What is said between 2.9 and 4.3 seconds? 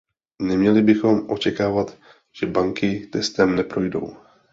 testem neprojdou.